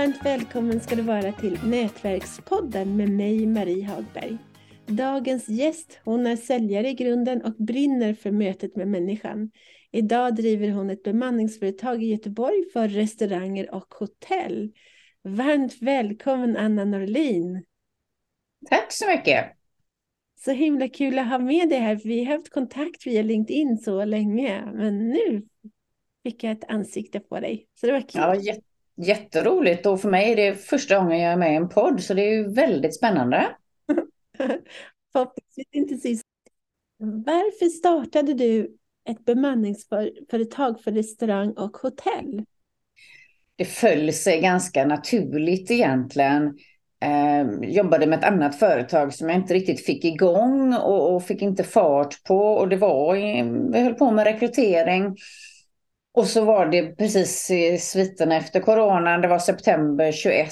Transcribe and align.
Varmt 0.00 0.24
välkommen 0.24 0.80
ska 0.80 0.96
du 0.96 1.02
vara 1.02 1.32
till 1.32 1.58
Nätverkspodden 1.64 2.96
med 2.96 3.10
mig 3.10 3.46
Marie 3.46 3.84
Hagberg. 3.84 4.38
Dagens 4.86 5.48
gäst, 5.48 6.00
hon 6.04 6.26
är 6.26 6.36
säljare 6.36 6.88
i 6.88 6.94
grunden 6.94 7.42
och 7.42 7.54
brinner 7.54 8.14
för 8.14 8.30
mötet 8.30 8.76
med 8.76 8.88
människan. 8.88 9.50
Idag 9.90 10.34
driver 10.34 10.70
hon 10.70 10.90
ett 10.90 11.02
bemanningsföretag 11.02 12.02
i 12.02 12.06
Göteborg 12.06 12.64
för 12.72 12.88
restauranger 12.88 13.74
och 13.74 13.94
hotell. 13.94 14.72
Varmt 15.22 15.76
välkommen 15.80 16.56
Anna 16.56 16.84
Norlin. 16.84 17.64
Tack 18.70 18.92
så 18.92 19.06
mycket. 19.06 19.44
Så 20.44 20.50
himla 20.50 20.88
kul 20.88 21.18
att 21.18 21.28
ha 21.28 21.38
med 21.38 21.68
dig 21.68 21.78
här, 21.78 22.00
vi 22.04 22.24
har 22.24 22.36
haft 22.36 22.50
kontakt 22.50 23.06
via 23.06 23.22
LinkedIn 23.22 23.78
så 23.78 24.04
länge, 24.04 24.72
men 24.74 25.08
nu 25.08 25.46
fick 26.22 26.44
jag 26.44 26.52
ett 26.52 26.70
ansikte 26.70 27.20
på 27.20 27.40
dig. 27.40 27.66
Så 27.74 27.86
det 27.86 27.92
var 27.92 28.00
kul. 28.00 28.46
Ja, 28.46 28.54
jätteroligt 28.96 29.86
och 29.86 30.00
för 30.00 30.10
mig 30.10 30.32
är 30.32 30.36
det 30.36 30.54
första 30.54 30.98
gången 30.98 31.20
jag 31.20 31.32
är 31.32 31.36
med 31.36 31.52
i 31.52 31.56
en 31.56 31.68
podd, 31.68 32.02
så 32.02 32.14
det 32.14 32.22
är 32.22 32.32
ju 32.32 32.52
väldigt 32.52 32.96
spännande. 32.96 33.48
Förhoppningsvis 35.12 35.68
inte 35.72 35.96
sist. 35.96 36.24
Varför 36.98 37.66
startade 37.66 38.34
du 38.34 38.76
ett 39.08 39.24
bemanningsföretag 39.24 40.80
för 40.80 40.92
restaurang 40.92 41.50
och 41.50 41.76
hotell? 41.76 42.44
Det 43.56 43.64
föll 43.64 44.12
sig 44.12 44.40
ganska 44.40 44.84
naturligt 44.84 45.70
egentligen. 45.70 46.58
Eh, 47.02 47.70
jobbade 47.70 48.06
med 48.06 48.18
ett 48.18 48.24
annat 48.24 48.58
företag 48.58 49.14
som 49.14 49.28
jag 49.28 49.38
inte 49.38 49.54
riktigt 49.54 49.86
fick 49.86 50.04
igång 50.04 50.74
och, 50.74 51.14
och 51.14 51.24
fick 51.24 51.42
inte 51.42 51.64
fart 51.64 52.24
på. 52.24 52.38
Och 52.38 52.68
det 52.68 52.76
var, 52.76 53.14
vi 53.72 53.80
höll 53.80 53.94
på 53.94 54.10
med 54.10 54.24
rekrytering. 54.24 55.16
Och 56.20 56.26
så 56.26 56.44
var 56.44 56.66
det 56.66 56.96
precis 56.96 57.50
i 57.50 57.78
sviterna 57.78 58.36
efter 58.36 58.60
coronan, 58.60 59.20
det 59.20 59.28
var 59.28 59.38
september 59.38 60.12
21 60.12 60.48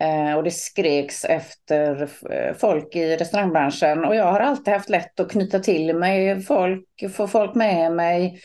eh, 0.00 0.34
och 0.34 0.44
det 0.44 0.50
skreks 0.50 1.24
efter 1.24 2.08
eh, 2.30 2.54
folk 2.56 2.96
i 2.96 3.16
restaurangbranschen. 3.16 4.04
Och 4.04 4.14
jag 4.14 4.24
har 4.24 4.40
alltid 4.40 4.74
haft 4.74 4.88
lätt 4.88 5.20
att 5.20 5.30
knyta 5.30 5.58
till 5.58 5.96
mig 5.96 6.42
folk, 6.42 6.84
få 7.16 7.28
folk 7.28 7.54
med 7.54 7.92
mig. 7.92 8.40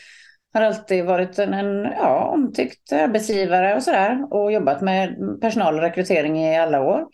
Har 0.54 0.62
alltid 0.62 1.04
varit 1.04 1.38
en, 1.38 1.54
en 1.54 1.82
ja, 1.82 2.24
omtyckt 2.34 2.92
arbetsgivare 2.92 3.74
och 3.74 3.82
sådär 3.82 4.26
och 4.30 4.52
jobbat 4.52 4.80
med 4.80 5.16
personal 5.40 5.74
och 5.74 5.82
rekrytering 5.82 6.44
i 6.44 6.58
alla 6.58 6.82
år. 6.82 7.04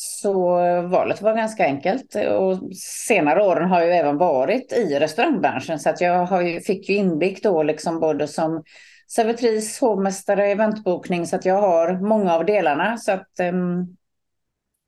Så 0.00 0.42
valet 0.82 1.22
var 1.22 1.34
ganska 1.34 1.64
enkelt. 1.64 2.14
Och 2.14 2.76
senare 2.76 3.42
åren 3.42 3.70
har 3.70 3.80
jag 3.80 3.98
även 3.98 4.18
varit 4.18 4.72
i 4.72 4.98
restaurangbranschen 4.98 5.78
så 5.78 5.90
att 5.90 6.00
jag 6.00 6.48
ju, 6.48 6.60
fick 6.60 6.88
ju 6.88 6.94
inblick 6.94 7.42
då 7.42 7.62
liksom 7.62 8.00
både 8.00 8.28
som 8.28 8.64
servitris, 9.08 9.80
hovmästare, 9.80 10.50
eventbokning 10.50 11.26
så 11.26 11.36
att 11.36 11.44
jag 11.44 11.60
har 11.60 12.00
många 12.00 12.34
av 12.34 12.46
delarna. 12.46 12.96
Så 12.96 13.12
att 13.12 13.40
um, 13.52 13.96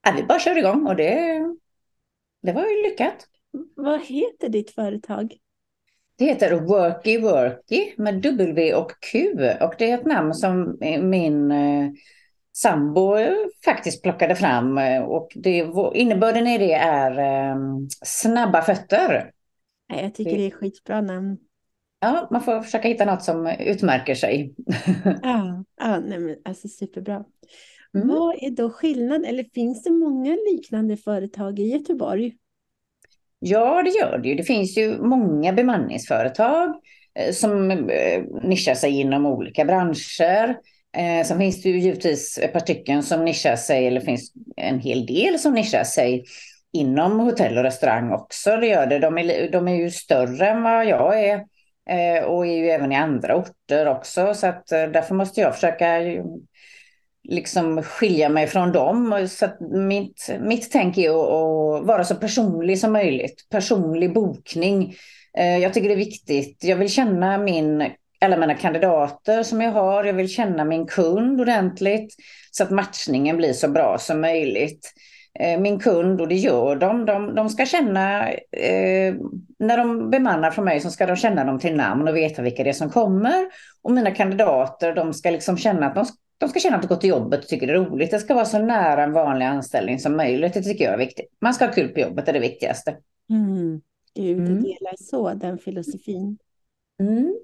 ja, 0.05 0.13
vi 0.17 0.23
bara 0.23 0.39
kör 0.39 0.59
igång 0.59 0.87
och 0.87 0.97
det, 0.97 1.41
det 2.43 2.53
var 2.53 2.63
ju 2.63 2.83
lyckat. 2.83 3.27
Vad 3.75 4.01
heter 4.01 4.49
ditt 4.49 4.71
företag? 4.71 5.35
Det 6.19 6.25
heter 6.25 6.61
Worky 6.61 7.19
Worky 7.19 7.93
med 7.97 8.15
W 8.23 8.75
och 8.75 8.93
Q 9.13 9.35
och 9.61 9.75
det 9.79 9.91
är 9.91 9.99
ett 9.99 10.07
namn 10.07 10.35
som 10.35 10.79
min 11.01 11.51
eh, 11.51 11.91
sambo 12.63 13.17
faktiskt 13.65 14.03
plockade 14.03 14.35
fram 14.35 14.79
eh, 14.79 15.03
och 15.03 15.33
det, 15.35 15.67
innebörden 15.95 16.47
i 16.47 16.59
det 16.59 16.73
är 16.73 17.53
um, 17.53 17.89
snabba 18.05 18.63
fötter. 18.63 19.33
Jag 19.87 20.15
tycker 20.15 20.39
det 20.39 20.47
är 20.47 20.51
skitbra 20.51 21.01
namn. 21.01 21.39
Ja, 22.01 22.29
man 22.31 22.43
får 22.43 22.63
försöka 22.63 22.89
hitta 22.89 23.05
något 23.05 23.23
som 23.23 23.47
utmärker 23.47 24.15
sig. 24.15 24.55
ja, 25.23 25.65
ja 25.81 26.01
nej 26.01 26.19
men 26.19 26.37
alltså 26.45 26.69
superbra. 26.69 27.25
Mm. 27.95 28.09
Vad 28.09 28.35
är 28.43 28.51
då 28.51 28.71
skillnaden, 28.71 29.25
eller 29.25 29.45
finns 29.45 29.83
det 29.83 29.91
många 29.91 30.37
liknande 30.53 30.97
företag 30.97 31.59
i 31.59 31.69
Göteborg? 31.69 32.37
Ja, 33.39 33.83
det 33.83 33.91
gör 33.91 34.19
det 34.19 34.29
ju. 34.29 34.35
Det 34.35 34.43
finns 34.43 34.79
ju 34.79 34.99
många 34.99 35.53
bemanningsföretag 35.53 36.75
eh, 37.15 37.33
som 37.33 37.71
eh, 37.71 38.23
nischar 38.43 38.75
sig 38.75 39.01
inom 39.01 39.27
olika 39.27 39.65
branscher. 39.65 40.57
Eh, 40.97 41.27
sen 41.27 41.39
finns 41.39 41.63
det 41.63 41.69
ju 41.69 41.79
givetvis 41.79 42.39
ett 42.39 42.53
par 42.53 42.61
stycken 42.61 43.03
som 43.03 43.25
nischar 43.25 43.57
sig, 43.57 43.87
eller 43.87 44.01
finns 44.01 44.33
en 44.57 44.81
hel 44.81 45.07
del 45.07 45.39
som 45.39 45.55
nischar 45.55 45.85
sig 45.85 46.25
inom 46.73 47.21
hotell 47.21 47.59
och 47.59 47.65
restaurang 47.65 48.13
också. 48.13 48.57
Det 48.57 48.67
gör 48.67 48.87
det. 48.87 48.99
De 48.99 49.19
är, 49.19 49.51
de 49.51 49.69
är 49.69 49.75
ju 49.75 49.91
större 49.91 50.49
än 50.49 50.63
vad 50.63 50.87
jag 50.87 51.25
är 51.25 51.45
eh, 51.91 52.25
och 52.25 52.47
är 52.47 52.57
ju 52.57 52.71
även 52.71 52.93
i 52.93 52.97
andra 52.97 53.37
orter 53.37 53.89
också. 53.89 54.35
Så 54.35 54.47
att 54.47 54.73
eh, 54.73 54.85
därför 54.85 55.15
måste 55.15 55.41
jag 55.41 55.55
försöka 55.55 56.01
liksom 57.29 57.83
skilja 57.83 58.29
mig 58.29 58.47
från 58.47 58.73
dem. 58.73 59.29
Så 59.31 59.45
att 59.45 59.61
mitt, 59.61 60.31
mitt 60.41 60.73
tänk 60.73 60.99
är 60.99 61.11
att, 61.11 61.81
att 61.81 61.87
vara 61.87 62.05
så 62.05 62.15
personlig 62.15 62.79
som 62.79 62.93
möjligt. 62.93 63.49
Personlig 63.51 64.13
bokning. 64.13 64.95
Eh, 65.39 65.59
jag 65.59 65.75
tycker 65.75 65.89
det 65.89 65.95
är 65.95 65.97
viktigt. 65.97 66.65
Jag 66.65 66.77
vill 66.77 66.91
känna 66.91 67.39
min 67.39 67.91
alla 68.21 68.37
mina 68.37 68.55
kandidater 68.55 69.43
som 69.43 69.61
jag 69.61 69.73
har. 69.73 70.05
Jag 70.05 70.15
vill 70.15 70.29
känna 70.29 70.65
min 70.65 70.87
kund 70.87 71.41
ordentligt 71.41 72.15
så 72.51 72.63
att 72.63 72.71
matchningen 72.71 73.37
blir 73.37 73.53
så 73.53 73.69
bra 73.69 73.99
som 73.99 74.21
möjligt. 74.21 74.93
Eh, 75.39 75.61
min 75.61 75.81
kund, 75.81 76.21
och 76.21 76.29
det 76.29 76.35
gör 76.35 76.77
de, 76.77 77.07
de, 77.07 77.35
de 77.35 77.49
ska 77.49 77.67
känna, 77.67 78.29
eh, 78.33 79.15
när 79.59 79.77
de 79.77 80.11
bemannar 80.11 80.51
från 80.51 80.65
mig 80.65 80.81
så 80.81 80.91
ska 80.91 81.07
de 81.07 81.17
känna 81.17 81.45
dem 81.45 81.59
till 81.59 81.77
namn 81.77 82.09
och 82.09 82.17
veta 82.17 82.43
vilka 82.43 82.65
det 82.65 82.71
är 82.71 82.75
som 82.75 82.91
kommer. 82.91 83.47
Och 83.83 83.93
mina 83.93 84.11
kandidater, 84.11 84.95
de 84.95 85.15
ska 85.15 85.31
liksom 85.31 85.57
känna 85.57 85.87
att 85.87 85.95
de, 85.95 86.07
de 86.39 86.49
ska 86.49 86.61
känna 86.61 86.77
att 86.77 86.83
de 86.83 86.89
går 86.89 86.97
till 86.97 87.11
jobbet 87.11 87.41
och 87.41 87.49
tycker 87.49 87.67
det 87.67 87.73
är 87.73 87.77
roligt. 87.77 88.11
Det 88.11 88.19
ska 88.19 88.35
vara 88.35 88.45
så 88.45 88.59
nära 88.59 89.05
en 89.05 89.13
vanlig 89.13 89.47
anställning 89.47 89.99
som 89.99 90.17
möjligt. 90.17 90.55
Det 90.55 90.63
tycker 90.63 90.85
jag 90.85 90.95
är 90.95 90.99
viktigt. 90.99 91.27
Man 91.41 91.55
ska 91.55 91.67
ha 91.67 91.73
kul 91.73 91.89
på 91.89 92.01
jobbet, 92.01 92.27
det 92.27 92.31
är 92.31 92.35
det 92.35 92.41
viktigaste. 92.41 92.97
Mm. 93.31 93.81
Gud, 94.15 94.39
mm. 94.39 94.63
delar 94.63 94.95
så 94.99 95.35
den 95.35 95.59
filosofin. 95.59 96.39
Mm. 97.01 97.35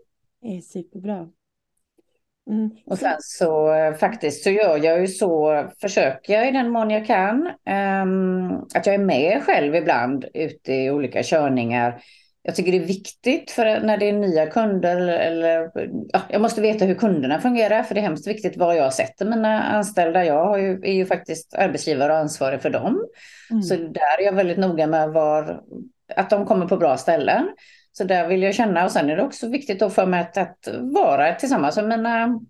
Är 0.42 0.60
superbra. 0.60 1.28
Mm. 2.50 2.70
Och 2.86 2.98
sen 2.98 3.16
så 3.20 3.72
faktiskt 4.00 4.44
så 4.44 4.50
gör 4.50 4.84
jag 4.84 5.00
ju 5.00 5.06
så, 5.06 5.64
försöker 5.80 6.32
jag 6.32 6.48
i 6.48 6.52
den 6.52 6.70
mån 6.70 6.90
jag 6.90 7.06
kan, 7.06 7.46
um, 8.02 8.52
att 8.74 8.86
jag 8.86 8.94
är 8.94 9.04
med 9.04 9.42
själv 9.42 9.74
ibland 9.74 10.24
ute 10.34 10.72
i 10.72 10.90
olika 10.90 11.22
körningar. 11.22 12.02
Jag 12.42 12.54
tycker 12.54 12.72
det 12.72 12.78
är 12.78 12.86
viktigt 12.86 13.50
för 13.50 13.80
när 13.80 13.98
det 13.98 14.08
är 14.08 14.12
nya 14.12 14.46
kunder 14.46 14.96
eller 15.08 15.70
ja, 16.12 16.20
jag 16.28 16.40
måste 16.40 16.60
veta 16.60 16.84
hur 16.84 16.94
kunderna 16.94 17.40
fungerar 17.40 17.82
för 17.82 17.94
det 17.94 18.00
är 18.00 18.02
hemskt 18.02 18.26
viktigt 18.26 18.56
var 18.56 18.74
jag 18.74 18.94
sätter 18.94 19.26
mina 19.26 19.62
anställda. 19.62 20.24
Jag 20.24 20.62
ju, 20.62 20.80
är 20.82 20.92
ju 20.92 21.06
faktiskt 21.06 21.54
arbetsgivare 21.54 22.12
och 22.12 22.18
ansvarig 22.18 22.60
för 22.60 22.70
dem. 22.70 23.06
Mm. 23.50 23.62
Så 23.62 23.74
där 23.74 24.20
är 24.20 24.24
jag 24.24 24.32
väldigt 24.32 24.58
noga 24.58 24.86
med 24.86 25.10
var, 25.10 25.62
att 26.16 26.30
de 26.30 26.46
kommer 26.46 26.66
på 26.66 26.76
bra 26.76 26.96
ställen. 26.96 27.48
Så 27.98 28.04
där 28.04 28.28
vill 28.28 28.42
jag 28.42 28.54
känna 28.54 28.84
och 28.84 28.92
sen 28.92 29.10
är 29.10 29.16
det 29.16 29.22
också 29.22 29.48
viktigt 29.48 29.80
då 29.80 29.90
för 29.90 30.06
mig 30.06 30.20
att, 30.20 30.36
att 30.36 30.68
vara 30.80 31.34
tillsammans 31.34 31.76
med 31.76 31.88
mina 31.88 32.40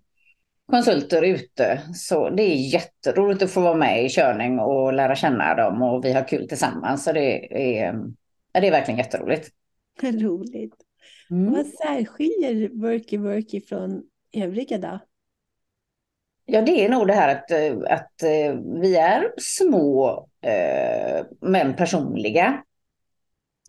konsulter 0.71 1.21
ute. 1.21 1.81
Så 1.93 2.29
det 2.29 2.43
är 2.43 2.55
jätteroligt 2.55 3.43
att 3.43 3.51
få 3.51 3.61
vara 3.61 3.75
med 3.75 4.05
i 4.05 4.09
körning 4.09 4.59
och 4.59 4.93
lära 4.93 5.15
känna 5.15 5.55
dem 5.55 5.81
och 5.81 6.05
vi 6.05 6.13
har 6.13 6.27
kul 6.27 6.47
tillsammans. 6.47 7.03
Så 7.03 7.11
det 7.11 7.57
är, 7.85 7.93
det 8.53 8.67
är 8.67 8.71
verkligen 8.71 8.97
jätteroligt. 8.97 9.49
Roligt. 10.01 10.75
Mm. 11.31 11.53
Vad 11.53 11.65
särskiljer 11.65 12.69
Worky 12.81 13.17
Worky 13.17 13.61
från 13.61 14.03
övriga 14.33 14.77
då? 14.77 14.99
Ja, 16.45 16.61
det 16.61 16.85
är 16.85 16.89
nog 16.89 17.07
det 17.07 17.13
här 17.13 17.35
att, 17.35 17.51
att 17.91 18.13
vi 18.81 18.95
är 18.95 19.33
små 19.37 20.27
eh, 20.41 21.25
men 21.41 21.75
personliga. 21.75 22.63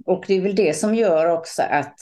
Och 0.07 0.25
det 0.27 0.35
är 0.35 0.41
väl 0.41 0.55
det 0.55 0.77
som 0.77 0.95
gör 0.95 1.31
också 1.31 1.63
att 1.63 1.95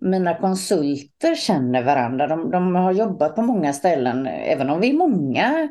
mina 0.00 0.34
konsulter 0.34 1.34
känner 1.34 1.82
varandra. 1.82 2.26
De, 2.26 2.50
de 2.50 2.74
har 2.74 2.92
jobbat 2.92 3.34
på 3.34 3.42
många 3.42 3.72
ställen, 3.72 4.26
även 4.26 4.70
om 4.70 4.80
vi 4.80 4.90
är 4.90 4.94
många. 4.94 5.68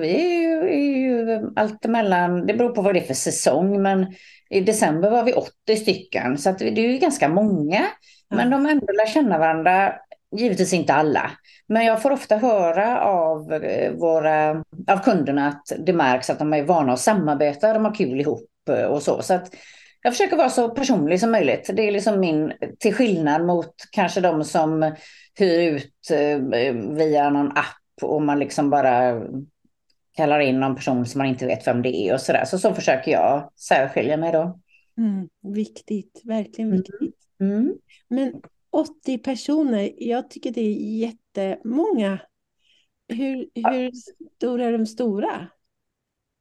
Vi 0.00 0.14
är 0.14 0.40
ju, 0.40 0.68
är 0.68 0.98
ju 0.98 1.50
allt 1.56 1.84
emellan, 1.84 2.46
det 2.46 2.54
beror 2.54 2.74
på 2.74 2.82
vad 2.82 2.94
det 2.94 3.00
är 3.00 3.04
för 3.04 3.14
säsong, 3.14 3.82
men 3.82 4.06
i 4.50 4.60
december 4.60 5.10
var 5.10 5.22
vi 5.22 5.32
80 5.32 5.76
stycken, 5.76 6.38
så 6.38 6.52
det 6.52 6.68
är 6.68 6.92
ju 6.92 6.98
ganska 6.98 7.28
många. 7.28 7.86
Men 8.30 8.50
de 8.50 8.66
ändå 8.66 8.86
lär 8.92 9.06
känna 9.06 9.38
varandra, 9.38 9.94
givetvis 10.36 10.72
inte 10.72 10.94
alla. 10.94 11.30
Men 11.66 11.84
jag 11.84 12.02
får 12.02 12.10
ofta 12.10 12.36
höra 12.36 13.00
av, 13.00 13.52
eh, 13.52 13.92
våra, 13.92 14.50
av 14.86 14.98
kunderna 15.04 15.48
att 15.48 15.72
det 15.78 15.92
märks 15.92 16.30
att 16.30 16.38
de 16.38 16.52
är 16.52 16.62
vana 16.62 16.92
att 16.92 17.00
samarbeta, 17.00 17.72
de 17.72 17.84
har 17.84 17.94
kul 17.94 18.20
ihop 18.20 18.50
och 18.88 19.02
så. 19.02 19.22
så 19.22 19.34
att 19.34 19.50
jag 20.02 20.12
försöker 20.12 20.36
vara 20.36 20.48
så 20.48 20.68
personlig 20.68 21.20
som 21.20 21.30
möjligt. 21.30 21.70
Det 21.72 21.88
är 21.88 21.92
liksom 21.92 22.20
min, 22.20 22.52
till 22.78 22.94
skillnad 22.94 23.46
mot 23.46 23.74
kanske 23.92 24.20
de 24.20 24.44
som 24.44 24.94
hyr 25.38 25.58
ut 25.58 26.10
eh, 26.10 26.38
via 26.96 27.30
någon 27.30 27.50
app 27.50 28.02
och 28.02 28.22
man 28.22 28.38
liksom 28.38 28.70
bara 28.70 29.22
kallar 30.16 30.40
in 30.40 30.60
någon 30.60 30.76
person 30.76 31.06
som 31.06 31.18
man 31.18 31.26
inte 31.26 31.46
vet 31.46 31.66
vem 31.66 31.82
det 31.82 31.96
är 31.96 32.14
och 32.14 32.20
så 32.20 32.32
där. 32.32 32.44
Så 32.44 32.58
så 32.58 32.74
försöker 32.74 33.10
jag 33.10 33.50
särskilja 33.56 34.16
mig 34.16 34.32
då. 34.32 34.60
Mm, 34.98 35.28
viktigt, 35.54 36.20
verkligen 36.24 36.68
mm. 36.68 36.78
viktigt. 36.78 37.14
Mm. 37.40 37.74
Men 38.08 38.32
80 38.70 39.18
personer, 39.18 39.90
jag 39.96 40.30
tycker 40.30 40.50
det 40.50 40.60
är 40.60 40.74
jättemånga 40.74 42.18
Hur, 43.08 43.48
hur 43.54 43.92
stora 44.36 44.64
är 44.64 44.72
de 44.72 44.86
stora? 44.86 45.48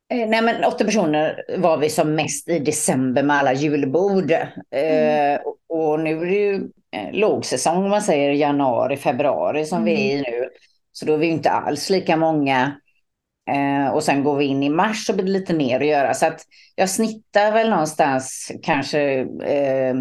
Eh, 0.09 0.27
nej, 0.27 0.41
men 0.41 0.63
åtta 0.63 0.85
personer 0.85 1.43
var 1.57 1.77
vi 1.77 1.89
som 1.89 2.15
mest 2.15 2.49
i 2.49 2.59
december 2.59 3.23
med 3.23 3.37
alla 3.37 3.53
julbord. 3.53 4.31
Mm. 4.71 5.35
Eh, 5.35 5.41
och 5.69 5.99
nu 5.99 6.21
är 6.21 6.25
det 6.25 6.35
ju 6.35 6.55
eh, 6.91 7.11
lågsäsong, 7.11 7.83
om 7.83 7.89
man 7.89 8.01
säger 8.01 8.31
januari, 8.31 8.97
februari 8.97 9.65
som 9.65 9.77
mm. 9.77 9.85
vi 9.85 10.11
är 10.11 10.17
i 10.17 10.21
nu. 10.21 10.49
Så 10.91 11.05
då 11.05 11.13
är 11.13 11.17
vi 11.17 11.27
inte 11.27 11.49
alls 11.49 11.89
lika 11.89 12.17
många. 12.17 12.71
Eh, 13.49 13.93
och 13.93 14.03
sen 14.03 14.23
går 14.23 14.35
vi 14.35 14.45
in 14.45 14.63
i 14.63 14.69
mars 14.69 15.05
så 15.05 15.13
blir 15.13 15.25
det 15.25 15.31
lite 15.31 15.53
mer 15.53 15.79
att 15.79 15.87
göra. 15.87 16.13
Så 16.13 16.25
att 16.25 16.41
jag 16.75 16.89
snittar 16.89 17.51
väl 17.51 17.69
någonstans 17.69 18.51
kanske 18.63 19.01
eh, 19.43 19.95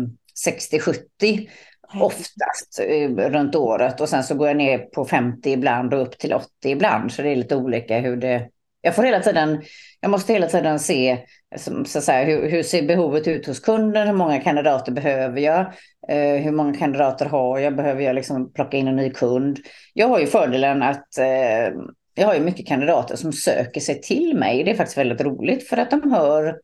60-70 0.46 1.48
oftast 1.94 2.80
eh, 2.80 3.10
runt 3.10 3.54
året. 3.54 4.00
Och 4.00 4.08
sen 4.08 4.24
så 4.24 4.34
går 4.34 4.48
jag 4.48 4.56
ner 4.56 4.78
på 4.78 5.04
50 5.04 5.50
ibland 5.50 5.94
och 5.94 6.02
upp 6.02 6.18
till 6.18 6.34
80 6.34 6.48
ibland. 6.64 7.12
Så 7.12 7.22
det 7.22 7.30
är 7.30 7.36
lite 7.36 7.56
olika 7.56 7.98
hur 7.98 8.16
det... 8.16 8.48
Jag 8.86 8.94
får 8.94 9.02
hela 9.02 9.20
tiden, 9.20 9.62
jag 10.00 10.10
måste 10.10 10.32
hela 10.32 10.46
tiden 10.46 10.78
se 10.78 11.18
så 11.56 11.98
att 11.98 12.04
säga, 12.04 12.24
hur, 12.24 12.50
hur 12.50 12.62
ser 12.62 12.82
behovet 12.82 13.28
ut 13.28 13.46
hos 13.46 13.60
kunden, 13.60 14.06
hur 14.06 14.14
många 14.14 14.40
kandidater 14.40 14.92
behöver 14.92 15.40
jag, 15.40 15.60
eh, 16.08 16.42
hur 16.42 16.52
många 16.52 16.74
kandidater 16.74 17.26
har 17.26 17.58
jag, 17.58 17.76
behöver 17.76 18.02
jag 18.02 18.14
liksom 18.14 18.52
plocka 18.52 18.76
in 18.76 18.88
en 18.88 18.96
ny 18.96 19.10
kund. 19.10 19.58
Jag 19.94 20.08
har 20.08 20.18
ju 20.18 20.26
fördelen 20.26 20.82
att 20.82 21.18
eh, 21.18 21.74
jag 22.14 22.26
har 22.26 22.34
ju 22.34 22.40
mycket 22.40 22.66
kandidater 22.66 23.16
som 23.16 23.32
söker 23.32 23.80
sig 23.80 24.00
till 24.00 24.36
mig. 24.36 24.64
Det 24.64 24.70
är 24.70 24.74
faktiskt 24.76 24.98
väldigt 24.98 25.20
roligt 25.20 25.68
för 25.68 25.76
att 25.76 25.90
de 25.90 26.12
hör, 26.12 26.60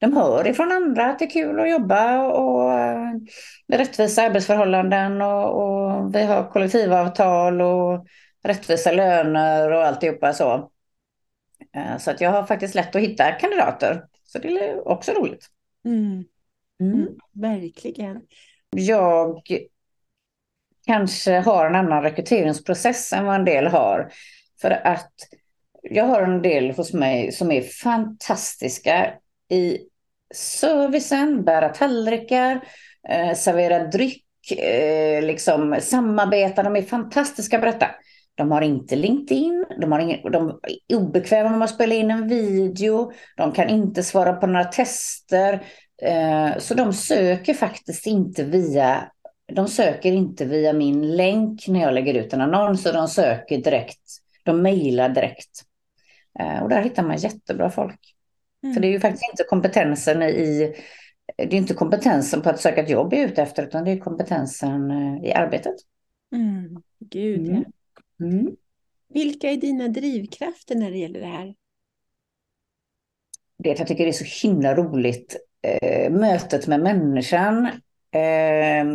de 0.00 0.16
hör 0.16 0.48
ifrån 0.48 0.72
andra 0.72 1.06
att 1.06 1.18
det 1.18 1.24
är 1.24 1.30
kul 1.30 1.60
att 1.60 1.70
jobba 1.70 2.26
och 2.26 2.72
eh, 2.72 3.12
rättvisa 3.72 4.22
arbetsförhållanden 4.22 5.22
och, 5.22 5.62
och 5.62 6.14
vi 6.14 6.22
har 6.22 6.50
kollektivavtal 6.50 7.60
och 7.60 8.06
rättvisa 8.44 8.92
löner 8.92 9.72
och 9.72 9.84
alltihopa 9.84 10.32
så. 10.32 10.70
Eh, 11.76 11.98
så 11.98 12.10
att 12.10 12.20
jag 12.20 12.30
har 12.30 12.46
faktiskt 12.46 12.74
lätt 12.74 12.96
att 12.96 13.02
hitta 13.02 13.32
kandidater. 13.32 14.04
Så 14.24 14.38
det 14.38 14.48
är 14.48 14.88
också 14.88 15.12
roligt. 15.12 15.46
Mm. 15.84 16.24
Mm. 16.80 16.94
mm 16.94 17.16
verkligen. 17.32 18.20
Jag 18.70 19.42
kanske 20.86 21.38
har 21.38 21.66
en 21.66 21.74
annan 21.74 22.02
rekryteringsprocess 22.02 23.12
än 23.12 23.24
vad 23.24 23.34
en 23.34 23.44
del 23.44 23.66
har. 23.66 24.12
För 24.60 24.70
att 24.70 25.12
jag 25.82 26.04
har 26.04 26.22
en 26.22 26.42
del 26.42 26.70
hos 26.70 26.92
mig 26.92 27.32
som 27.32 27.52
är 27.52 27.62
fantastiska 27.62 29.14
i 29.50 29.78
servicen, 30.34 31.44
bära 31.44 31.68
tallrikar, 31.68 32.60
eh, 33.08 33.34
servera 33.34 33.86
dryck, 33.86 34.52
eh, 34.52 35.22
liksom 35.22 35.76
samarbeta. 35.80 36.62
De 36.62 36.76
är 36.76 36.82
fantastiska 36.82 37.58
på 37.58 37.64
detta. 37.64 37.90
De 38.38 38.50
har 38.50 38.62
inte 38.62 38.96
LinkedIn, 38.96 39.64
de, 39.80 39.92
har 39.92 40.00
ingen, 40.00 40.32
de 40.32 40.60
är 40.88 40.96
obekväma 40.96 41.50
med 41.50 41.64
att 41.64 41.74
spela 41.74 41.94
in 41.94 42.10
en 42.10 42.28
video, 42.28 43.12
de 43.36 43.52
kan 43.52 43.68
inte 43.68 44.02
svara 44.02 44.32
på 44.32 44.46
några 44.46 44.64
tester. 44.64 45.62
Eh, 46.02 46.58
så 46.58 46.74
de 46.74 46.92
söker 46.92 47.54
faktiskt 47.54 48.06
inte 48.06 48.44
via 48.44 49.10
de 49.52 49.68
söker 49.68 50.12
inte 50.12 50.44
via 50.44 50.72
min 50.72 51.16
länk 51.16 51.68
när 51.68 51.80
jag 51.80 51.94
lägger 51.94 52.14
ut 52.14 52.32
en 52.32 52.40
annons, 52.40 52.82
så 52.82 52.92
de 52.92 53.08
söker 53.08 53.58
direkt 53.58 54.02
de 54.44 54.62
mejlar 54.62 55.08
direkt. 55.08 55.62
Eh, 56.40 56.62
och 56.62 56.68
där 56.68 56.82
hittar 56.82 57.02
man 57.02 57.16
jättebra 57.16 57.70
folk. 57.70 58.00
Mm. 58.62 58.74
För 58.74 58.80
det 58.80 58.88
är 58.88 58.92
ju 58.92 59.00
faktiskt 59.00 59.30
inte 59.32 59.44
kompetensen 59.44 60.22
i 60.22 60.74
det 61.36 61.44
är 61.44 61.54
inte 61.54 61.74
kompetensen 61.74 62.42
på 62.42 62.50
att 62.50 62.60
söka 62.60 62.82
ett 62.82 62.90
jobb 62.90 63.12
jag 63.12 63.22
är 63.22 63.26
ute 63.26 63.42
efter, 63.42 63.66
utan 63.66 63.84
det 63.84 63.90
är 63.90 63.98
kompetensen 63.98 64.90
eh, 64.90 65.28
i 65.28 65.32
arbetet. 65.32 65.74
Mm. 66.32 66.82
Gud, 67.00 67.48
mm. 67.48 67.56
ja. 67.56 67.72
Mm. 68.20 68.56
Vilka 69.08 69.50
är 69.50 69.56
dina 69.56 69.88
drivkrafter 69.88 70.74
när 70.74 70.90
det 70.90 70.98
gäller 70.98 71.20
det 71.20 71.26
här? 71.26 71.54
Det 73.58 73.68
jag 73.68 73.86
tycker 73.86 74.04
det 74.04 74.10
är 74.10 74.12
så 74.12 74.46
himla 74.48 74.74
roligt, 74.74 75.36
eh, 75.62 76.10
mötet 76.10 76.66
med 76.66 76.80
människan. 76.80 77.66
Eh, 78.14 78.86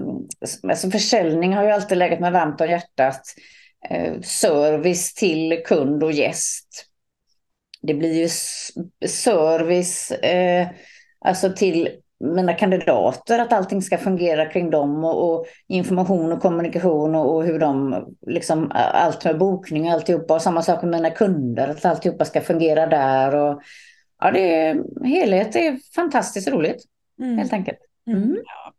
alltså 0.70 0.92
försäljning 0.92 1.54
har 1.54 1.64
ju 1.64 1.72
alltid 1.72 1.98
legat 1.98 2.20
mig 2.20 2.32
varmt 2.32 2.62
om 2.62 2.68
hjärtat 2.70 3.22
eh, 3.90 4.22
service 4.22 5.14
till 5.14 5.64
kund 5.66 6.04
och 6.04 6.12
gäst. 6.12 6.86
Det 7.82 7.94
blir 7.94 8.14
ju 8.14 8.30
service 9.08 10.12
eh, 10.12 10.68
alltså 11.20 11.54
till 11.54 11.90
mina 12.24 12.54
kandidater, 12.54 13.40
att 13.40 13.54
allting 13.54 13.82
ska 13.82 13.98
fungera 13.98 14.46
kring 14.46 14.70
dem 14.70 15.04
och, 15.04 15.34
och 15.34 15.46
information 15.68 16.32
och 16.32 16.42
kommunikation 16.42 17.16
och, 17.16 17.36
och, 17.36 17.44
hur 17.44 17.60
de, 17.60 18.06
liksom 18.28 18.72
allt 18.74 19.26
med 19.26 19.38
bokning 19.38 19.86
och 19.86 19.92
alltihopa. 19.92 20.34
Och 20.34 20.42
samma 20.42 20.62
sak 20.62 20.82
med 20.82 20.92
mina 20.92 21.10
kunder, 21.10 21.68
att 21.68 21.86
alltihopa 21.86 22.26
ska 22.26 22.42
fungera 22.42 22.88
där. 22.88 23.36
Och, 23.36 23.62
ja, 24.20 24.32
det 24.32 24.56
är, 24.56 24.84
helhet 25.06 25.56
är 25.56 25.80
fantastiskt 25.96 26.48
roligt, 26.48 26.84
mm. 27.20 27.38
helt 27.38 27.54
enkelt. 27.54 27.80
Mm. 28.08 28.24
mm. 28.24 28.38
Ja, 28.46 28.74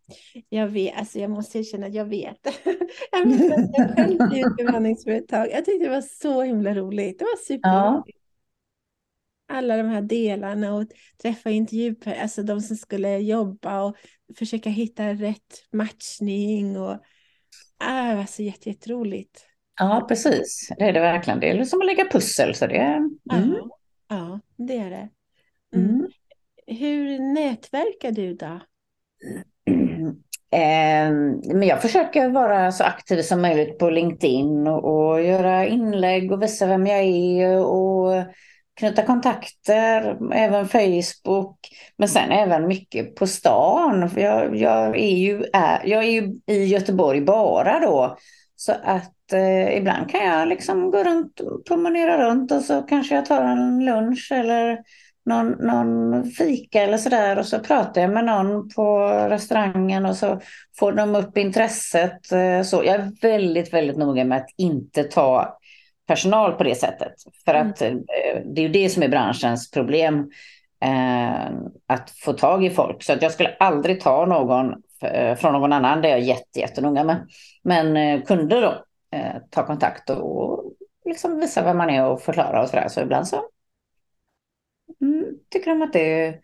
jag 0.48 0.66
vet, 0.66 0.98
alltså 0.98 1.18
jag 1.18 1.30
måste 1.30 1.58
erkänna 1.58 1.86
att 1.86 1.94
jag 1.94 2.04
vet. 2.04 2.38
jag 3.12 3.26
minns 3.26 3.52
att 3.52 3.70
jag 3.72 3.96
själv 3.96 4.46
ett 4.46 4.56
bemanningsföretag. 4.56 5.48
Jag 5.52 5.64
tyckte 5.64 5.84
det 5.84 5.90
var 5.90 6.04
så 6.22 6.42
himla 6.42 6.74
roligt. 6.74 7.18
Det 7.18 7.24
var 7.24 7.36
superroligt. 7.36 8.06
Ja. 8.06 8.23
Alla 9.54 9.76
de 9.76 9.88
här 9.88 10.02
delarna 10.02 10.74
och 10.74 10.86
träffa 11.22 11.50
intervju, 11.50 11.94
alltså 12.20 12.42
de 12.42 12.60
som 12.60 12.76
skulle 12.76 13.18
jobba 13.18 13.82
och 13.82 13.96
försöka 14.38 14.70
hitta 14.70 15.12
rätt 15.12 15.66
matchning. 15.72 16.76
Och, 16.78 16.96
ah, 17.78 18.08
det 18.10 18.16
var 18.16 18.26
så 18.26 18.42
jätte, 18.42 18.68
jätteroligt. 18.68 19.46
Ja, 19.78 20.04
precis. 20.08 20.68
Det 20.78 20.84
är 20.84 20.92
det 20.92 21.00
verkligen. 21.00 21.40
Det 21.40 21.50
är 21.50 21.64
som 21.64 21.80
att 21.80 21.86
lägga 21.86 22.08
pussel. 22.10 22.54
Så 22.54 22.66
det, 22.66 22.76
mm. 22.76 23.10
ja, 23.24 23.68
ja, 24.08 24.40
det 24.56 24.76
är 24.76 24.90
det. 24.90 25.08
Mm. 25.76 25.90
mm. 25.90 26.08
Hur 26.66 27.18
nätverkar 27.34 28.12
du 28.12 28.34
då? 28.34 28.60
Ehm, 30.50 31.40
men 31.44 31.62
jag 31.62 31.82
försöker 31.82 32.28
vara 32.28 32.72
så 32.72 32.84
aktiv 32.84 33.22
som 33.22 33.42
möjligt 33.42 33.78
på 33.78 33.90
LinkedIn 33.90 34.66
och, 34.66 34.84
och 34.84 35.22
göra 35.22 35.66
inlägg 35.66 36.32
och 36.32 36.42
visa 36.42 36.66
vem 36.66 36.86
jag 36.86 37.00
är 37.00 37.64
och 37.64 38.24
knyta 38.74 39.02
kontakter, 39.02 40.18
även 40.32 40.68
Facebook, 40.68 41.58
men 41.96 42.08
sen 42.08 42.30
även 42.30 42.66
mycket 42.66 43.14
på 43.14 43.26
stan. 43.26 44.10
Jag, 44.16 44.56
jag, 44.56 44.96
är, 44.96 45.16
ju, 45.16 45.44
är, 45.52 45.82
jag 45.84 46.04
är 46.04 46.10
ju 46.10 46.40
i 46.46 46.64
Göteborg 46.64 47.20
bara 47.20 47.80
då, 47.80 48.16
så 48.56 48.72
att 48.72 49.32
eh, 49.32 49.76
ibland 49.76 50.10
kan 50.10 50.26
jag 50.26 50.48
liksom 50.48 50.90
gå 50.90 51.04
runt, 51.04 51.40
promenera 51.68 52.30
runt 52.30 52.52
och 52.52 52.60
så 52.60 52.82
kanske 52.82 53.14
jag 53.14 53.26
tar 53.26 53.42
en 53.42 53.84
lunch 53.84 54.28
eller 54.32 54.78
någon, 55.26 55.50
någon 55.50 56.24
fika 56.30 56.82
eller 56.82 56.98
sådär 56.98 57.38
och 57.38 57.46
så 57.46 57.58
pratar 57.58 58.00
jag 58.00 58.10
med 58.10 58.24
någon 58.24 58.68
på 58.68 59.08
restaurangen 59.08 60.06
och 60.06 60.16
så 60.16 60.40
får 60.78 60.92
de 60.92 61.14
upp 61.14 61.38
intresset. 61.38 62.32
Eh, 62.32 62.62
så 62.62 62.82
jag 62.84 62.94
är 62.94 63.10
väldigt, 63.22 63.72
väldigt 63.72 63.96
noga 63.96 64.24
med 64.24 64.38
att 64.38 64.50
inte 64.56 65.04
ta 65.04 65.58
personal 66.06 66.52
på 66.52 66.64
det 66.64 66.74
sättet. 66.74 67.12
För 67.44 67.54
att 67.54 67.82
mm. 67.82 68.04
Det 68.44 68.60
är 68.60 68.66
ju 68.66 68.68
det 68.68 68.88
som 68.88 69.02
är 69.02 69.08
branschens 69.08 69.70
problem. 69.70 70.30
Eh, 70.84 71.52
att 71.86 72.10
få 72.10 72.32
tag 72.32 72.64
i 72.64 72.70
folk. 72.70 73.02
Så 73.02 73.12
att 73.12 73.22
jag 73.22 73.32
skulle 73.32 73.56
aldrig 73.60 74.00
ta 74.00 74.26
någon 74.26 74.74
eh, 75.02 75.36
från 75.36 75.52
någon 75.52 75.72
annan. 75.72 76.02
Det 76.02 76.08
är 76.08 76.12
jag 76.12 76.20
jätte, 76.20 76.60
jättenoga 76.60 77.04
med. 77.04 77.28
Men 77.62 77.96
eh, 77.96 78.22
kunder 78.22 78.62
då, 78.62 78.84
eh, 79.18 79.34
ta 79.50 79.66
kontakt 79.66 80.10
och, 80.10 80.72
liksom 81.04 81.40
visa 81.40 81.64
vem 81.64 81.76
man 81.76 81.90
är 81.90 82.04
och 82.04 82.22
förklara 82.22 82.62
och 82.62 82.68
sådär. 82.68 82.88
Så 82.88 83.00
ibland 83.00 83.28
så 83.28 83.44
mm, 85.00 85.24
tycker 85.50 85.70
de 85.70 85.82
att 85.82 85.92
det 85.92 86.26
är... 86.26 86.40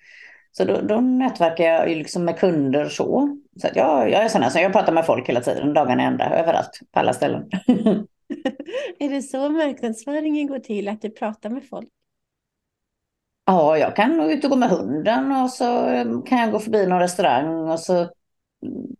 Så 0.52 0.64
då, 0.64 0.80
då 0.80 1.00
nätverkar 1.00 1.64
jag 1.64 1.88
ju 1.88 1.94
liksom 1.94 2.24
med 2.24 2.38
kunder 2.38 2.88
så. 2.88 3.38
Så 3.60 3.66
att 3.66 3.76
jag, 3.76 4.10
jag 4.10 4.24
är 4.24 4.28
sån 4.28 4.42
här, 4.42 4.50
så 4.50 4.58
jag 4.58 4.72
pratar 4.72 4.92
med 4.92 5.06
folk 5.06 5.28
hela 5.28 5.40
tiden, 5.40 5.74
dagarna 5.74 6.02
ända, 6.02 6.38
överallt, 6.38 6.80
på 6.92 7.00
alla 7.00 7.12
ställen. 7.12 7.50
är 8.98 9.10
det 9.10 9.22
så 9.22 9.48
marknadsföringen 9.48 10.46
går 10.46 10.58
till, 10.58 10.88
att 10.88 11.02
du 11.02 11.10
pratar 11.10 11.50
med 11.50 11.68
folk? 11.68 11.88
Ja, 13.44 13.78
jag 13.78 13.96
kan 13.96 14.18
gå 14.18 14.30
ut 14.30 14.44
och 14.44 14.50
gå 14.50 14.56
med 14.56 14.68
hunden 14.68 15.32
och 15.32 15.50
så 15.50 15.64
kan 16.26 16.38
jag 16.38 16.52
gå 16.52 16.58
förbi 16.58 16.86
någon 16.86 17.00
restaurang 17.00 17.68
och 17.68 17.80
så 17.80 18.10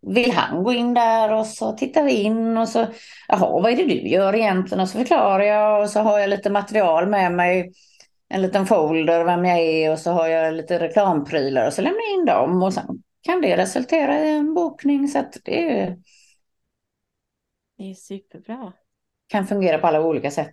vill 0.01 0.31
han 0.31 0.63
gå 0.63 0.73
in 0.73 0.93
där 0.93 1.33
och 1.33 1.45
så 1.45 1.71
tittar 1.71 2.03
vi 2.03 2.13
in 2.13 2.57
och 2.57 2.69
så, 2.69 2.87
jaha, 3.27 3.61
vad 3.61 3.71
är 3.71 3.75
det 3.75 3.85
du 3.85 4.07
gör 4.07 4.35
egentligen? 4.35 4.79
Och 4.79 4.89
så 4.89 4.97
förklarar 4.97 5.43
jag 5.43 5.81
och 5.81 5.89
så 5.89 5.99
har 5.99 6.19
jag 6.19 6.29
lite 6.29 6.49
material 6.49 7.09
med 7.09 7.31
mig 7.31 7.71
en 8.29 8.41
liten 8.41 8.65
folder 8.65 9.23
vem 9.23 9.45
jag 9.45 9.59
är 9.59 9.91
och 9.91 9.99
så 9.99 10.11
har 10.11 10.27
jag 10.27 10.53
lite 10.53 10.79
reklamprylar 10.79 11.67
och 11.67 11.73
så 11.73 11.81
lämnar 11.81 11.99
jag 11.99 12.19
in 12.19 12.25
dem 12.25 12.63
och 12.63 12.73
sen 12.73 13.03
kan 13.21 13.41
det 13.41 13.57
resultera 13.57 14.19
i 14.19 14.31
en 14.31 14.53
bokning 14.53 15.07
så 15.07 15.19
att 15.19 15.37
det 15.43 15.71
är... 15.71 15.97
Det 17.77 17.89
är 17.89 17.93
superbra. 17.93 18.73
Kan 19.31 19.47
fungera 19.47 19.77
på 19.77 19.87
alla 19.87 20.01
olika 20.01 20.31
sätt. 20.31 20.51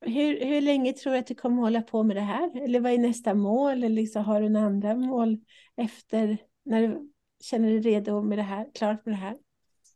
Hur, 0.00 0.44
hur 0.44 0.60
länge 0.60 0.92
tror 0.92 1.12
du 1.12 1.18
att 1.18 1.26
du 1.26 1.34
kommer 1.34 1.62
hålla 1.62 1.82
på 1.82 2.02
med 2.02 2.16
det 2.16 2.20
här? 2.20 2.64
Eller 2.64 2.80
vad 2.80 2.92
är 2.92 2.98
nästa 2.98 3.34
mål? 3.34 3.72
Eller 3.72 3.88
liksom, 3.88 4.24
har 4.24 4.40
du 4.40 4.48
några 4.48 4.66
andra 4.66 4.94
mål 4.94 5.38
efter 5.76 6.38
när 6.64 6.82
du 6.82 7.10
känner 7.42 7.68
dig 7.68 7.80
redo 7.80 8.22
med 8.22 8.38
det 8.38 8.42
här, 8.42 8.66
klart 8.74 9.06
med 9.06 9.14
det 9.14 9.18
här? 9.18 9.36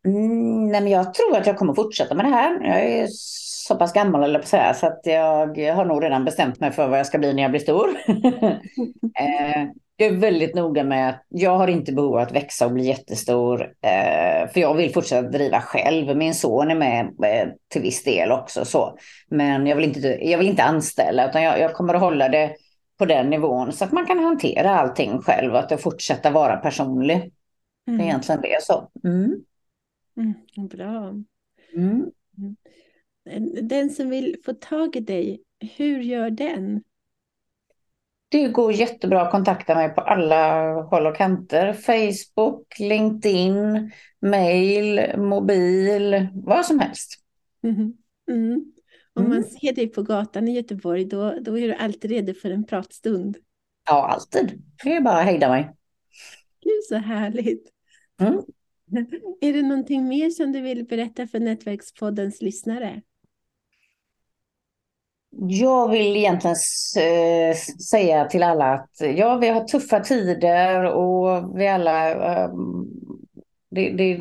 Mm, 0.05 0.67
nej, 0.67 0.81
men 0.81 0.91
jag 0.93 1.15
tror 1.15 1.37
att 1.37 1.47
jag 1.47 1.59
kommer 1.59 1.75
fortsätta 1.75 2.15
med 2.15 2.25
det 2.25 2.31
här. 2.31 2.61
Jag 2.65 2.85
är 2.85 3.07
så 3.67 3.77
pass 3.77 3.93
gammal 3.93 4.25
eller 4.25 4.39
på 4.39 4.47
säga, 4.47 4.75
så 4.75 4.87
att 4.87 5.01
jag 5.05 5.75
har 5.75 5.85
nog 5.85 6.05
redan 6.05 6.25
bestämt 6.25 6.61
mig 6.61 6.73
för 6.73 6.89
vad 6.89 6.99
jag 6.99 7.07
ska 7.07 7.19
bli 7.19 7.35
när 7.35 7.43
jag 7.43 7.51
blir 7.51 7.61
stor. 7.61 7.89
eh, 9.19 9.69
jag 9.97 10.09
är 10.09 10.17
väldigt 10.17 10.55
noga 10.55 10.85
med 10.85 11.09
att 11.09 11.25
jag 11.29 11.59
har 11.59 11.69
inte 11.69 11.93
behov 11.93 12.15
av 12.15 12.23
att 12.23 12.33
växa 12.33 12.67
och 12.67 12.73
bli 12.73 12.85
jättestor. 12.85 13.63
Eh, 13.63 14.49
för 14.49 14.61
jag 14.61 14.75
vill 14.75 14.93
fortsätta 14.93 15.29
driva 15.29 15.61
själv. 15.61 16.17
Min 16.17 16.35
son 16.35 16.71
är 16.71 16.75
med 16.75 17.05
eh, 17.07 17.49
till 17.69 17.83
viss 17.83 18.05
del 18.05 18.33
också. 18.33 18.65
Så. 18.65 18.99
Men 19.29 19.67
jag 19.67 19.77
vill 19.77 19.85
inte, 19.85 20.09
jag 20.09 20.39
vill 20.39 20.49
inte 20.49 20.63
anställa 20.63 21.29
utan 21.29 21.43
jag, 21.43 21.61
jag 21.61 21.75
kommer 21.75 21.95
att 21.95 22.01
hålla 22.01 22.29
det 22.29 22.57
på 22.99 23.05
den 23.05 23.31
nivån 23.31 23.73
så 23.73 23.85
att 23.85 23.93
man 23.93 24.07
kan 24.07 24.19
hantera 24.19 24.79
allting 24.79 25.19
själv 25.19 25.53
och 25.53 25.59
att 25.59 25.71
jag 25.71 25.81
fortsätta 25.81 26.31
vara 26.31 26.57
personlig. 26.57 27.17
Mm. 27.17 27.33
Det 27.85 27.91
är 27.91 27.95
mm. 27.95 28.07
egentligen 28.07 28.41
det 28.41 28.63
så. 28.63 28.91
Mm. 29.05 29.45
Mm, 30.17 30.69
bra. 30.69 31.15
Mm. 31.77 32.11
Den 33.63 33.91
som 33.91 34.11
vill 34.11 34.37
få 34.45 34.53
tag 34.53 34.97
i 34.97 35.01
dig, 35.01 35.43
hur 35.77 36.01
gör 36.01 36.31
den? 36.31 36.83
Det 38.29 38.49
går 38.49 38.73
jättebra 38.73 39.23
att 39.23 39.31
kontakta 39.31 39.75
mig 39.75 39.89
på 39.89 40.01
alla 40.01 40.73
håll 40.73 41.07
och 41.07 41.17
kanter. 41.17 41.73
Facebook, 41.73 42.79
LinkedIn, 42.79 43.91
mail, 44.21 45.19
mobil, 45.19 46.29
vad 46.35 46.67
som 46.67 46.81
helst. 46.81 47.15
Mm. 47.63 47.93
Mm. 48.31 48.73
Om 49.15 49.23
man 49.23 49.33
mm. 49.33 49.45
ser 49.45 49.73
dig 49.73 49.89
på 49.89 50.03
gatan 50.03 50.49
i 50.49 50.53
Göteborg, 50.53 51.05
då, 51.05 51.39
då 51.41 51.59
är 51.59 51.69
du 51.69 51.75
alltid 51.75 52.11
redo 52.11 52.35
för 52.35 52.51
en 52.51 52.65
pratstund. 52.65 53.37
Ja, 53.89 54.09
alltid. 54.09 54.63
Det 54.85 54.93
är 54.93 55.01
bara 55.01 55.19
att 55.19 55.25
hejda 55.25 55.49
mig. 55.49 55.77
Gud, 56.65 56.85
så 56.89 56.97
härligt. 56.97 57.71
Mm. 58.21 58.43
Är 59.41 59.53
det 59.53 59.63
någonting 59.63 60.09
mer 60.09 60.31
som 60.31 60.53
du 60.53 60.61
vill 60.61 60.85
berätta 60.85 61.27
för 61.27 61.41
Nätverkspoddens 61.41 62.43
lyssnare? 62.43 63.03
Jag 65.39 65.91
vill 65.91 66.17
egentligen 66.17 66.57
säga 67.91 68.25
till 68.25 68.43
alla 68.43 68.75
att 68.75 68.91
ja, 69.01 69.37
vi 69.37 69.49
har 69.49 69.65
tuffa 69.65 70.01
tider 70.01 70.85
och 70.85 71.59
vi 71.61 71.69
alla 71.69 72.15
um, 72.49 72.91
det, 73.71 73.91
det, 73.91 74.19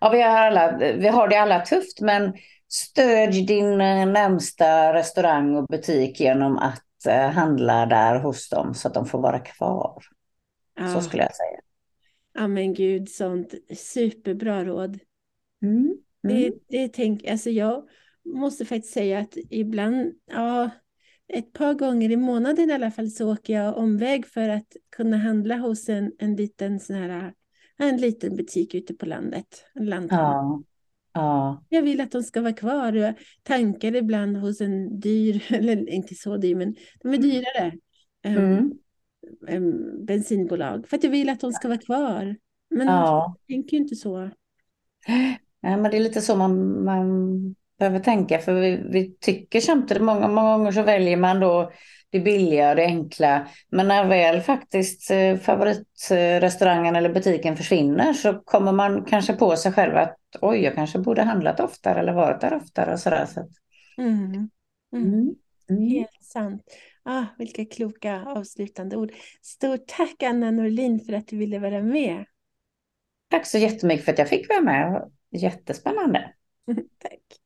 ja, 0.00 0.10
vi, 0.10 0.22
har 0.22 0.36
alla, 0.36 0.76
vi 0.76 1.08
har 1.08 1.28
det 1.28 1.36
alla 1.36 1.60
tufft, 1.60 2.00
men 2.00 2.34
stödj 2.68 3.46
din 3.46 3.78
närmsta 3.78 4.94
restaurang 4.94 5.56
och 5.56 5.66
butik 5.66 6.20
genom 6.20 6.58
att 6.58 6.84
uh, 7.08 7.12
handla 7.12 7.86
där 7.86 8.20
hos 8.20 8.48
dem 8.48 8.74
så 8.74 8.88
att 8.88 8.94
de 8.94 9.06
får 9.06 9.20
vara 9.20 9.38
kvar. 9.38 10.02
Ja. 10.80 10.88
Så 10.88 11.00
skulle 11.00 11.22
jag 11.22 11.36
säga. 11.36 11.60
Ja 12.34 12.46
men 12.46 12.74
gud, 12.74 13.08
sånt 13.08 13.54
superbra 13.76 14.64
råd. 14.64 14.98
Mm. 15.62 15.76
Mm. 15.76 15.96
Det, 16.20 16.52
det 16.68 16.88
tänk, 16.88 17.26
alltså 17.26 17.50
jag 17.50 17.82
måste 18.34 18.64
faktiskt 18.64 18.94
säga 18.94 19.18
att 19.18 19.36
ibland, 19.50 20.12
ja, 20.30 20.70
ett 21.28 21.52
par 21.52 21.74
gånger 21.74 22.10
i 22.10 22.16
månaden 22.16 22.70
i 22.70 22.72
alla 22.72 22.90
fall 22.90 23.10
så 23.10 23.32
åker 23.32 23.54
jag 23.54 23.76
omväg 23.76 24.26
för 24.26 24.48
att 24.48 24.76
kunna 24.96 25.16
handla 25.16 25.56
hos 25.56 25.88
en, 25.88 26.12
en 26.18 26.36
liten 26.36 26.80
sån 26.80 26.96
här, 26.96 27.34
en 27.78 27.96
liten 27.96 28.36
butik 28.36 28.74
ute 28.74 28.94
på 28.94 29.06
landet. 29.06 29.64
En 29.74 30.08
ja. 30.10 30.62
Ja. 31.12 31.64
Jag 31.68 31.82
vill 31.82 32.00
att 32.00 32.10
de 32.10 32.22
ska 32.22 32.40
vara 32.40 32.52
kvar. 32.52 32.92
Jag 32.92 33.14
tankar 33.42 33.96
ibland 33.96 34.36
hos 34.36 34.60
en 34.60 35.00
dyr, 35.00 35.44
eller 35.52 35.88
inte 35.90 36.14
så 36.14 36.36
dyr, 36.36 36.54
men 36.54 36.74
de 37.02 37.14
är 37.14 37.18
dyrare. 37.18 37.72
Mm. 38.22 38.72
Um, 39.48 40.04
bensinbolag. 40.06 40.88
För 40.88 40.96
att 40.96 41.04
jag 41.04 41.10
vill 41.10 41.28
att 41.28 41.40
de 41.40 41.52
ska 41.52 41.68
vara 41.68 41.78
kvar. 41.78 42.36
Men 42.70 42.86
ja. 42.86 43.36
jag 43.48 43.56
tänker 43.56 43.76
ju 43.76 43.82
inte 43.82 43.96
så. 43.96 44.30
Ja, 45.60 45.76
men 45.76 45.90
det 45.90 45.96
är 45.96 46.00
lite 46.00 46.20
så 46.20 46.36
man, 46.36 46.84
man 46.84 47.54
behöver 47.78 47.98
tänka. 47.98 48.38
För 48.38 48.54
vi, 48.54 48.82
vi 48.90 49.16
tycker 49.20 49.60
samtidigt, 49.60 50.02
många, 50.02 50.28
många 50.28 50.56
gånger 50.56 50.72
så 50.72 50.82
väljer 50.82 51.16
man 51.16 51.40
då 51.40 51.72
det 52.10 52.20
billiga 52.20 52.70
och 52.70 52.76
det 52.76 52.84
enkla. 52.84 53.48
Men 53.68 53.88
när 53.88 54.08
väl 54.08 54.40
faktiskt 54.40 55.10
eh, 55.10 55.36
favoritrestaurangen 55.36 56.96
eller 56.96 57.12
butiken 57.12 57.56
försvinner 57.56 58.12
så 58.12 58.34
kommer 58.34 58.72
man 58.72 59.04
kanske 59.04 59.32
på 59.32 59.56
sig 59.56 59.72
själv 59.72 59.96
att 59.96 60.16
oj, 60.40 60.58
jag 60.58 60.74
kanske 60.74 60.98
borde 60.98 61.22
handlat 61.22 61.60
oftare 61.60 62.00
eller 62.00 62.12
varit 62.12 62.40
där 62.40 62.54
oftare 62.54 62.92
och 62.92 63.00
sådär. 63.00 63.26
Så. 63.26 63.48
Mm. 63.98 64.24
Mm. 64.32 64.48
Mm. 64.94 65.34
mm. 65.70 65.90
Helt 65.90 66.22
sant. 66.22 66.62
Ah, 67.02 67.24
vilka 67.38 67.64
kloka 67.64 68.24
avslutande 68.26 68.96
ord. 68.96 69.12
Stort 69.42 69.86
tack 69.86 70.22
Anna 70.22 70.50
Norlin 70.50 71.00
för 71.00 71.12
att 71.12 71.28
du 71.28 71.36
ville 71.36 71.58
vara 71.58 71.82
med. 71.82 72.24
Tack 73.30 73.46
så 73.46 73.58
jättemycket 73.58 74.04
för 74.04 74.12
att 74.12 74.18
jag 74.18 74.28
fick 74.28 74.48
vara 74.48 74.60
med. 74.60 75.10
Jättespännande. 75.30 76.32
tack. 76.98 77.45